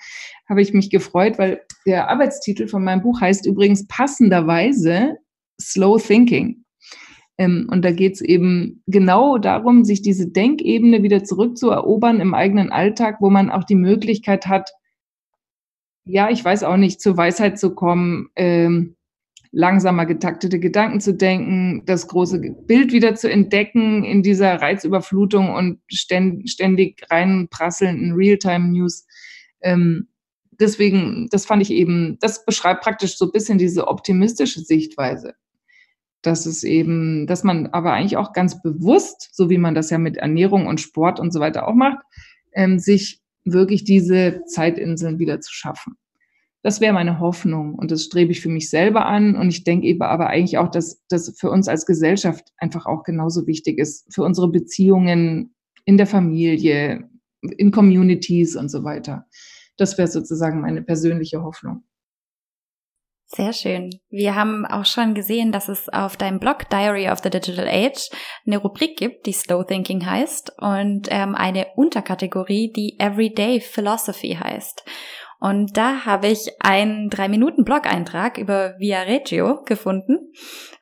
[0.48, 5.16] habe ich mich gefreut, weil der Arbeitstitel von meinem Buch heißt übrigens passenderweise
[5.60, 6.64] Slow Thinking.
[7.38, 12.70] Ähm, und da geht es eben genau darum, sich diese Denkebene wieder zurückzuerobern im eigenen
[12.70, 14.70] Alltag, wo man auch die Möglichkeit hat,
[16.06, 18.96] ja, ich weiß auch nicht, zur Weisheit zu kommen, ähm,
[19.54, 25.80] langsamer getaktete Gedanken zu denken, das große Bild wieder zu entdecken in dieser Reizüberflutung und
[25.88, 29.06] ständig reinprasselnden Realtime-News.
[29.62, 30.08] Ähm,
[30.50, 35.34] deswegen, das fand ich eben, das beschreibt praktisch so ein bisschen diese optimistische Sichtweise.
[36.22, 39.98] Dass es eben, dass man aber eigentlich auch ganz bewusst, so wie man das ja
[39.98, 41.98] mit Ernährung und Sport und so weiter auch macht,
[42.54, 45.96] ähm, sich wirklich diese Zeitinseln wieder zu schaffen.
[46.64, 49.36] Das wäre meine Hoffnung und das strebe ich für mich selber an.
[49.36, 53.02] Und ich denke eben aber eigentlich auch, dass das für uns als Gesellschaft einfach auch
[53.02, 57.10] genauso wichtig ist, für unsere Beziehungen in der Familie,
[57.42, 59.26] in Communities und so weiter.
[59.76, 61.84] Das wäre sozusagen meine persönliche Hoffnung.
[63.26, 63.90] Sehr schön.
[64.08, 68.08] Wir haben auch schon gesehen, dass es auf deinem Blog Diary of the Digital Age
[68.46, 74.84] eine Rubrik gibt, die Slow Thinking heißt und ähm, eine Unterkategorie, die Everyday Philosophy heißt.
[75.40, 80.32] Und da habe ich einen drei Minuten Blog-Eintrag über Via Reggio gefunden.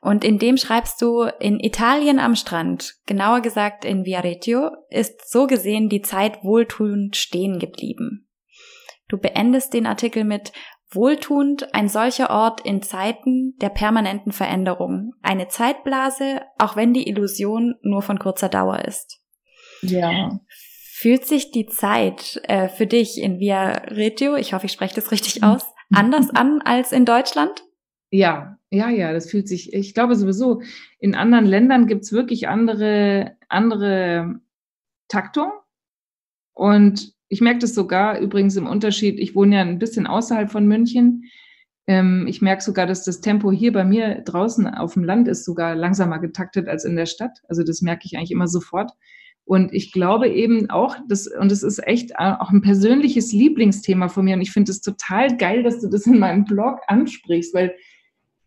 [0.01, 5.29] Und in dem schreibst du, in Italien am Strand, genauer gesagt in Via Reggio, ist
[5.29, 8.29] so gesehen die Zeit wohltuend stehen geblieben.
[9.09, 10.53] Du beendest den Artikel mit
[10.95, 15.13] Wohltuend ein solcher Ort in Zeiten der permanenten Veränderung.
[15.21, 19.19] Eine Zeitblase, auch wenn die Illusion nur von kurzer Dauer ist.
[19.81, 20.39] Ja.
[21.03, 25.11] Fühlt sich die Zeit äh, für dich in Via Reggio, ich hoffe, ich spreche das
[25.11, 25.47] richtig mhm.
[25.47, 27.65] aus, anders an als in Deutschland?
[28.09, 30.61] Ja, ja, ja, das fühlt sich, ich glaube sowieso,
[30.99, 34.39] in anderen Ländern gibt's wirklich andere, andere
[35.09, 35.51] Taktung.
[36.53, 40.65] Und ich merke das sogar übrigens im Unterschied, ich wohne ja ein bisschen außerhalb von
[40.65, 41.25] München.
[41.85, 45.43] Ähm, ich merke sogar, dass das Tempo hier bei mir draußen auf dem Land ist
[45.43, 47.39] sogar langsamer getaktet als in der Stadt.
[47.49, 48.93] Also das merke ich eigentlich immer sofort.
[49.45, 54.25] Und ich glaube eben auch, dass, und es ist echt auch ein persönliches Lieblingsthema von
[54.25, 54.35] mir.
[54.35, 57.75] Und ich finde es total geil, dass du das in meinem Blog ansprichst, weil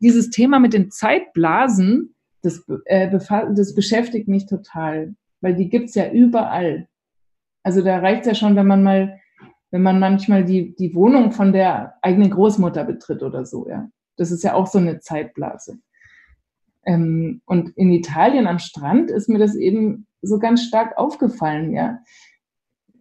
[0.01, 6.11] dieses Thema mit den Zeitblasen, das, äh, das beschäftigt mich total, weil die gibt's ja
[6.11, 6.89] überall.
[7.63, 9.19] Also da reicht ja schon, wenn man mal,
[9.71, 13.89] wenn man manchmal die, die Wohnung von der eigenen Großmutter betritt oder so, ja.
[14.19, 15.79] Das ist ja auch so eine Zeitblase.
[16.87, 21.99] Ähm, und in Italien am Strand ist mir das eben so ganz stark aufgefallen, ja.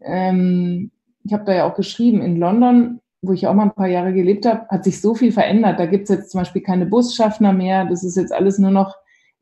[0.02, 0.92] Ähm,
[1.24, 4.14] ich habe da ja auch geschrieben, in London, wo ich auch mal ein paar Jahre
[4.14, 5.80] gelebt habe, hat sich so viel verändert.
[5.80, 7.86] Da gibt es jetzt zum Beispiel keine Busschaffner mehr.
[7.86, 8.96] Das ist jetzt alles nur noch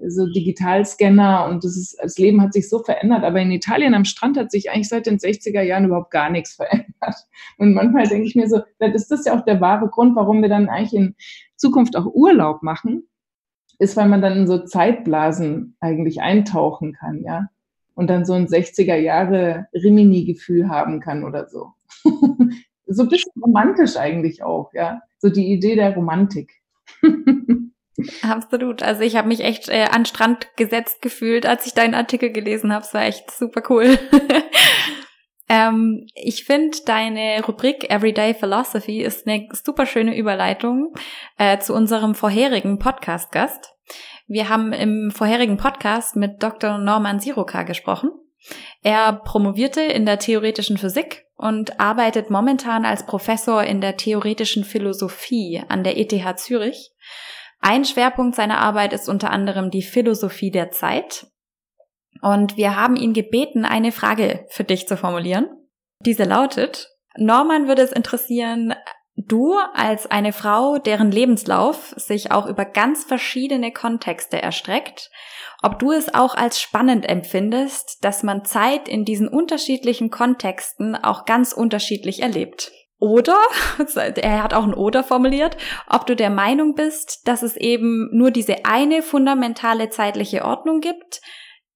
[0.06, 3.24] so Digitalscanner und das, ist, das Leben hat sich so verändert.
[3.24, 6.54] Aber in Italien am Strand hat sich eigentlich seit den 60er Jahren überhaupt gar nichts
[6.56, 7.28] verändert.
[7.58, 10.42] Und manchmal denke ich mir so, vielleicht ist das ja auch der wahre Grund, warum
[10.42, 11.16] wir dann eigentlich in
[11.58, 13.08] Zukunft auch Urlaub machen,
[13.80, 17.50] ist, weil man dann in so Zeitblasen eigentlich eintauchen kann, ja
[17.96, 21.74] und dann so ein 60er Jahre Rimini-Gefühl haben kann oder so.
[22.88, 25.02] so ein bisschen romantisch eigentlich auch, ja.
[25.20, 26.52] So die Idee der Romantik.
[28.22, 28.82] Absolut.
[28.82, 32.74] Also ich habe mich echt äh, an Strand gesetzt gefühlt, als ich deinen Artikel gelesen
[32.74, 32.84] habe.
[32.84, 33.98] Es war echt super cool.
[35.50, 40.94] ähm, ich finde deine Rubrik Everyday Philosophy ist eine super schöne Überleitung
[41.38, 43.73] äh, zu unserem vorherigen Podcast-Gast.
[44.28, 46.78] Wir haben im vorherigen Podcast mit Dr.
[46.78, 48.12] Norman Siroka gesprochen.
[48.82, 55.62] Er promovierte in der theoretischen Physik und arbeitet momentan als Professor in der theoretischen Philosophie
[55.68, 56.92] an der ETH Zürich.
[57.60, 61.28] Ein Schwerpunkt seiner Arbeit ist unter anderem die Philosophie der Zeit.
[62.22, 65.48] Und wir haben ihn gebeten, eine Frage für dich zu formulieren.
[66.00, 68.74] Diese lautet, Norman würde es interessieren,
[69.16, 75.12] Du als eine Frau, deren Lebenslauf sich auch über ganz verschiedene Kontexte erstreckt,
[75.62, 81.26] ob du es auch als spannend empfindest, dass man Zeit in diesen unterschiedlichen Kontexten auch
[81.26, 82.72] ganz unterschiedlich erlebt.
[82.98, 83.38] Oder,
[84.16, 88.32] er hat auch ein Oder formuliert, ob du der Meinung bist, dass es eben nur
[88.32, 91.22] diese eine fundamentale zeitliche Ordnung gibt,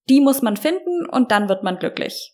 [0.10, 2.34] die muss man finden und dann wird man glücklich.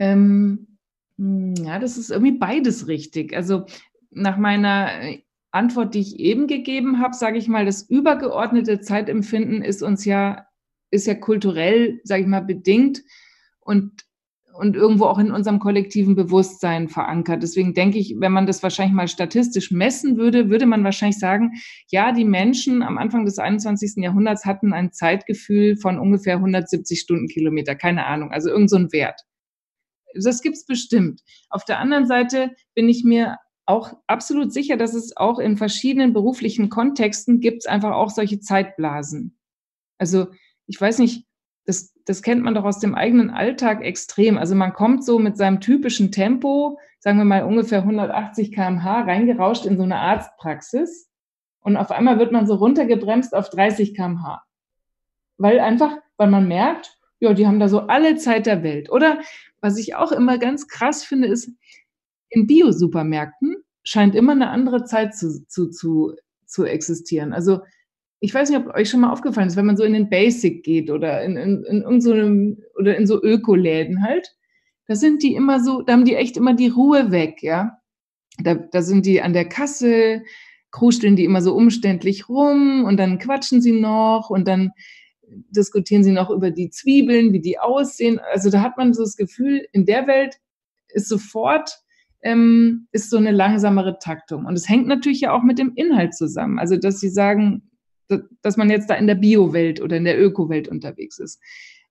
[0.00, 0.77] Ähm hm,
[1.18, 3.34] ja, das ist irgendwie beides richtig.
[3.34, 3.66] Also
[4.10, 9.62] nach meiner äh, Antwort, die ich eben gegeben habe, sage ich mal, das übergeordnete Zeitempfinden
[9.62, 10.46] ist uns ja,
[10.90, 13.02] ist ja kulturell, sage ich mal, bedingt
[13.58, 14.04] und,
[14.52, 17.42] und irgendwo auch in unserem kollektiven Bewusstsein verankert.
[17.42, 21.52] Deswegen denke ich, wenn man das wahrscheinlich mal statistisch messen würde, würde man wahrscheinlich sagen,
[21.90, 23.94] ja, die Menschen am Anfang des 21.
[23.96, 29.27] Jahrhunderts hatten ein Zeitgefühl von ungefähr 170 Stundenkilometer, keine Ahnung, also irgend so Wert.
[30.14, 31.22] Das gibt's bestimmt.
[31.50, 36.12] Auf der anderen Seite bin ich mir auch absolut sicher, dass es auch in verschiedenen
[36.12, 39.38] beruflichen Kontexten gibt es einfach auch solche Zeitblasen.
[39.98, 40.28] Also
[40.66, 41.26] ich weiß nicht,
[41.66, 44.38] das, das kennt man doch aus dem eigenen Alltag extrem.
[44.38, 49.66] Also man kommt so mit seinem typischen Tempo, sagen wir mal ungefähr 180 kmh, reingerauscht
[49.66, 51.10] in so eine Arztpraxis
[51.60, 54.42] und auf einmal wird man so runtergebremst auf 30 kmh.
[55.36, 58.90] Weil einfach, weil man merkt, ja, die haben da so alle Zeit der Welt.
[58.90, 59.20] Oder
[59.60, 61.50] was ich auch immer ganz krass finde, ist,
[62.30, 66.14] in Bio-Supermärkten scheint immer eine andere Zeit zu, zu, zu,
[66.46, 67.32] zu existieren.
[67.32, 67.60] Also
[68.20, 70.64] ich weiß nicht, ob euch schon mal aufgefallen ist, wenn man so in den Basic
[70.64, 74.34] geht oder in, in, in irgendeinem so oder in so Ökoläden halt,
[74.86, 77.78] da sind die immer so, da haben die echt immer die Ruhe weg, ja.
[78.40, 80.22] Da, da sind die an der Kasse,
[80.70, 84.72] kruscheln die immer so umständlich rum und dann quatschen sie noch und dann
[85.50, 88.20] diskutieren sie noch über die Zwiebeln, wie die aussehen.
[88.32, 90.36] Also da hat man so das Gefühl, in der Welt
[90.88, 91.78] ist sofort
[92.22, 94.46] ähm, ist so eine langsamere Taktung.
[94.46, 96.58] Und es hängt natürlich ja auch mit dem Inhalt zusammen.
[96.58, 97.70] Also, dass Sie sagen,
[98.42, 101.40] dass man jetzt da in der Bio-Welt oder in der Öko-Welt unterwegs ist.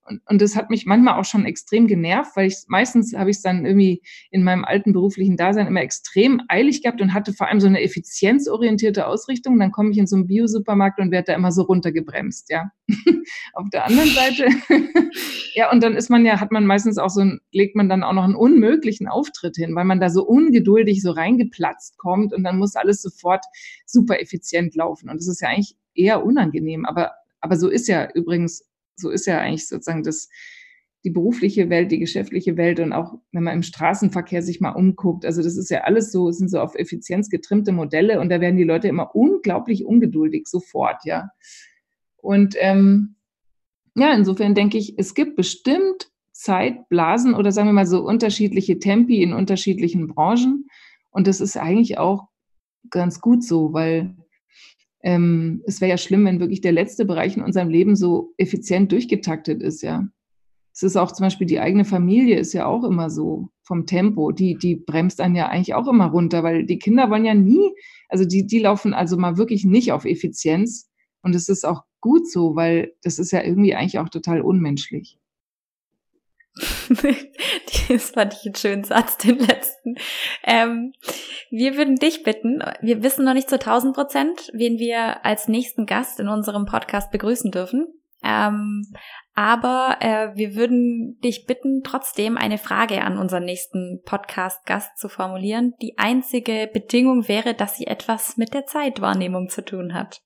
[0.08, 3.38] Und, und das hat mich manchmal auch schon extrem genervt, weil ich meistens habe ich
[3.38, 7.48] es dann irgendwie in meinem alten beruflichen Dasein immer extrem eilig gehabt und hatte vor
[7.48, 9.60] allem so eine effizienzorientierte Ausrichtung.
[9.60, 12.72] Dann komme ich in so einen Biosupermarkt und werde da immer so runtergebremst, ja.
[13.54, 14.48] Auf der anderen Seite,
[15.54, 18.04] ja, und dann ist man ja, hat man meistens auch so ein, legt man dann
[18.04, 22.44] auch noch einen unmöglichen Auftritt hin, weil man da so ungeduldig so reingeplatzt kommt und
[22.44, 23.44] dann muss alles sofort
[23.86, 25.10] super effizient laufen.
[25.10, 28.67] Und das ist ja eigentlich eher unangenehm, aber aber so ist ja übrigens
[29.00, 30.30] so ist ja eigentlich sozusagen das,
[31.04, 35.26] die berufliche Welt, die geschäftliche Welt und auch wenn man im Straßenverkehr sich mal umguckt.
[35.26, 38.58] Also das ist ja alles so, sind so auf Effizienz getrimmte Modelle und da werden
[38.58, 41.30] die Leute immer unglaublich ungeduldig sofort, ja.
[42.18, 43.16] Und ähm,
[43.96, 49.24] ja, insofern denke ich, es gibt bestimmt Zeitblasen oder sagen wir mal so unterschiedliche Tempi
[49.24, 50.68] in unterschiedlichen Branchen.
[51.10, 52.28] Und das ist eigentlich auch
[52.90, 54.16] ganz gut so, weil
[55.08, 58.92] ähm, es wäre ja schlimm, wenn wirklich der letzte Bereich in unserem Leben so effizient
[58.92, 60.06] durchgetaktet ist, ja.
[60.74, 64.34] Es ist auch zum Beispiel die eigene Familie ist ja auch immer so vom Tempo.
[64.34, 67.72] Die, die bremst einen ja eigentlich auch immer runter, weil die Kinder wollen ja nie,
[68.10, 70.90] also die, die laufen also mal wirklich nicht auf Effizienz.
[71.22, 75.18] Und es ist auch gut so, weil das ist ja irgendwie eigentlich auch total unmenschlich.
[77.90, 79.96] das fand ich einen schönen Satz, den letzten.
[80.44, 80.94] Ähm,
[81.50, 85.86] wir würden dich bitten, wir wissen noch nicht zu 1000 Prozent, wen wir als nächsten
[85.86, 87.88] Gast in unserem Podcast begrüßen dürfen.
[88.24, 88.84] Ähm,
[89.36, 95.74] aber äh, wir würden dich bitten, trotzdem eine Frage an unseren nächsten Podcast-Gast zu formulieren.
[95.82, 100.22] Die einzige Bedingung wäre, dass sie etwas mit der Zeitwahrnehmung zu tun hat.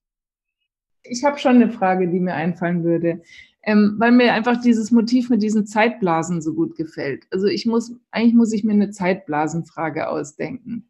[1.03, 3.21] Ich habe schon eine Frage, die mir einfallen würde
[3.63, 7.27] ähm, weil mir einfach dieses Motiv mit diesen Zeitblasen so gut gefällt.
[7.31, 10.89] Also ich muss, eigentlich muss ich mir eine Zeitblasenfrage ausdenken.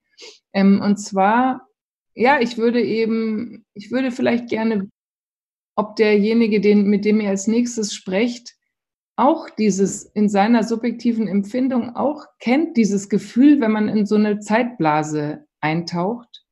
[0.53, 1.67] Ähm, und zwar,
[2.13, 4.89] ja, ich würde eben, ich würde vielleicht gerne,
[5.75, 8.55] ob derjenige, den, mit dem ihr als nächstes sprecht,
[9.17, 14.39] auch dieses in seiner subjektiven Empfindung auch kennt, dieses Gefühl, wenn man in so eine
[14.39, 16.45] Zeitblase eintaucht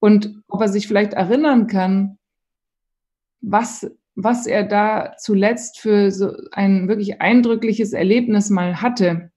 [0.00, 2.18] und ob er sich vielleicht erinnern kann,
[3.40, 9.30] was was er da zuletzt für so ein wirklich eindrückliches Erlebnis mal hatte,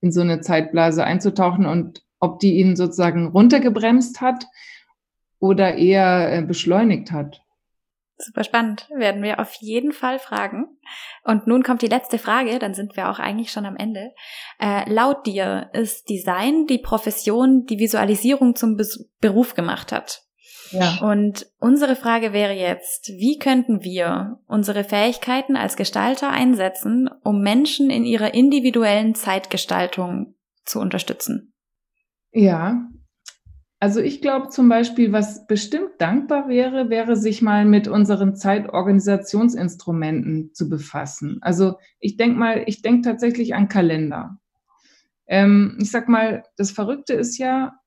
[0.00, 4.46] in so eine Zeitblase einzutauchen und ob die ihn sozusagen runtergebremst hat
[5.38, 7.42] oder eher äh, beschleunigt hat.
[8.16, 8.88] Super spannend.
[8.90, 10.66] Werden wir auf jeden Fall fragen.
[11.22, 14.12] Und nun kommt die letzte Frage, dann sind wir auch eigentlich schon am Ende.
[14.58, 18.86] Äh, laut dir ist Design die Profession, die Visualisierung zum Be
[19.20, 20.27] Beruf gemacht hat.
[20.70, 20.98] Ja.
[21.00, 27.90] Und unsere Frage wäre jetzt, wie könnten wir unsere Fähigkeiten als Gestalter einsetzen, um Menschen
[27.90, 31.54] in ihrer individuellen Zeitgestaltung zu unterstützen?
[32.32, 32.88] Ja,
[33.80, 40.52] also ich glaube zum Beispiel, was bestimmt dankbar wäre, wäre sich mal mit unseren Zeitorganisationsinstrumenten
[40.52, 41.38] zu befassen.
[41.42, 44.40] Also ich denke mal, ich denke tatsächlich an Kalender.
[45.28, 47.78] Ähm, ich sag mal, das Verrückte ist ja,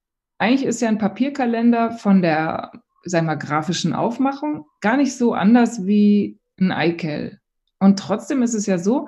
[0.42, 2.72] eigentlich ist ja ein Papierkalender von der,
[3.04, 7.40] sagen wir, grafischen Aufmachung gar nicht so anders wie ein iCal.
[7.80, 9.08] Und trotzdem ist es ja so,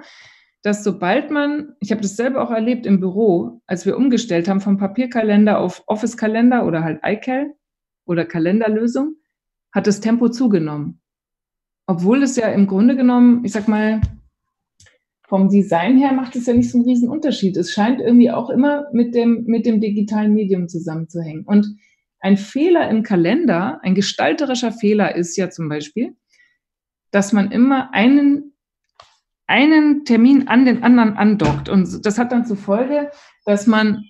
[0.61, 4.61] dass sobald man, ich habe das selber auch erlebt im Büro, als wir umgestellt haben
[4.61, 7.55] vom Papierkalender auf Office-Kalender oder halt iCal
[8.05, 9.15] oder Kalenderlösung,
[9.73, 11.01] hat das Tempo zugenommen.
[11.87, 14.01] Obwohl es ja im Grunde genommen, ich sag mal,
[15.27, 17.57] vom Design her macht es ja nicht so einen riesen Unterschied.
[17.57, 21.43] Es scheint irgendwie auch immer mit dem, mit dem digitalen Medium zusammenzuhängen.
[21.45, 21.67] Und
[22.19, 26.15] ein Fehler im Kalender, ein gestalterischer Fehler ist ja zum Beispiel,
[27.11, 28.53] dass man immer einen,
[29.47, 31.69] einen Termin an den anderen andockt.
[31.69, 33.11] Und das hat dann zur Folge,
[33.45, 34.03] dass man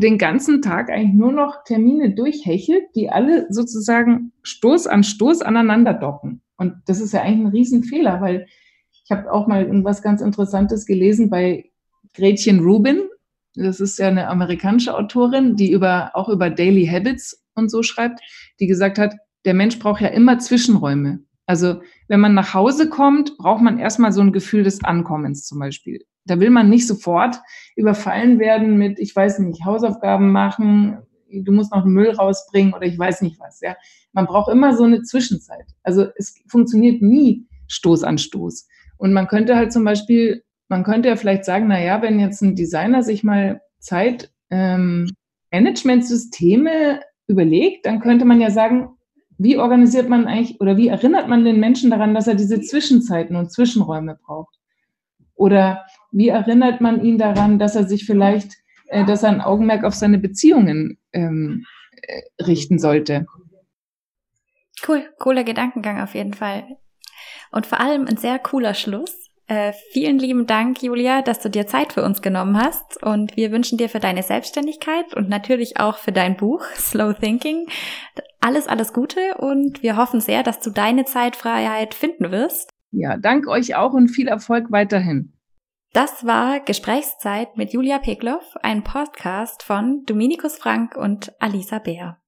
[0.00, 5.94] den ganzen Tag eigentlich nur noch Termine durchhechelt, die alle sozusagen Stoß an Stoß aneinander
[5.94, 6.42] docken.
[6.56, 8.46] Und das ist ja eigentlich ein Riesenfehler, weil
[9.10, 11.68] ich habe auch mal was ganz Interessantes gelesen bei
[12.14, 13.08] Gretchen Rubin.
[13.56, 18.20] Das ist ja eine amerikanische Autorin, die über, auch über Daily Habits und so schreibt,
[18.60, 21.24] die gesagt hat, der Mensch braucht ja immer Zwischenräume.
[21.46, 25.58] Also wenn man nach Hause kommt, braucht man erstmal so ein Gefühl des Ankommens zum
[25.58, 26.04] Beispiel.
[26.24, 27.40] Da will man nicht sofort
[27.74, 30.98] überfallen werden mit, ich weiß nicht, Hausaufgaben machen,
[31.32, 33.60] du musst noch Müll rausbringen oder ich weiß nicht was.
[33.60, 33.74] Ja,
[34.12, 35.66] man braucht immer so eine Zwischenzeit.
[35.82, 38.68] Also es funktioniert nie Stoß an Stoß.
[39.00, 42.42] Und man könnte halt zum Beispiel, man könnte ja vielleicht sagen, na ja, wenn jetzt
[42.42, 45.10] ein Designer sich mal Zeit ähm,
[45.50, 48.90] Managementsysteme überlegt, dann könnte man ja sagen,
[49.38, 53.36] wie organisiert man eigentlich oder wie erinnert man den Menschen daran, dass er diese Zwischenzeiten
[53.36, 54.56] und Zwischenräume braucht?
[55.34, 59.84] Oder wie erinnert man ihn daran, dass er sich vielleicht äh, dass er ein Augenmerk
[59.84, 61.64] auf seine Beziehungen ähm,
[62.02, 63.26] äh, richten sollte.
[64.86, 66.64] Cool, cooler Gedankengang auf jeden Fall.
[67.50, 69.16] Und vor allem ein sehr cooler Schluss.
[69.46, 73.02] Äh, vielen lieben Dank, Julia, dass du dir Zeit für uns genommen hast.
[73.02, 77.66] Und wir wünschen dir für deine Selbstständigkeit und natürlich auch für dein Buch Slow Thinking
[78.40, 79.36] alles, alles Gute.
[79.38, 82.70] Und wir hoffen sehr, dass du deine Zeitfreiheit finden wirst.
[82.90, 85.32] Ja, dank euch auch und viel Erfolg weiterhin.
[85.92, 92.19] Das war Gesprächszeit mit Julia Pekloff, ein Podcast von Dominikus Frank und Alisa Bär.